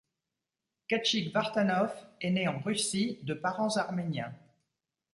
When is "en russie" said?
2.47-3.19